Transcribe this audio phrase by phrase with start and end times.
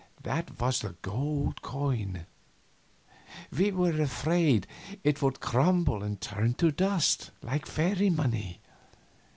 [0.23, 2.25] That was the gold coin;
[3.55, 4.65] we were afraid
[5.03, 8.61] it would crumble and turn to dust, like fairy money.